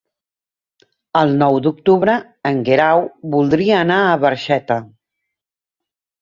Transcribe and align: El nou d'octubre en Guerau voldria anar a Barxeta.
El 1.19 1.33
nou 1.41 1.57
d'octubre 1.65 2.15
en 2.51 2.63
Guerau 2.69 3.03
voldria 3.35 3.77
anar 3.83 3.99
a 4.07 4.17
Barxeta. 4.25 4.81